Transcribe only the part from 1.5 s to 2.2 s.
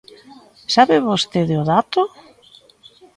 o dato?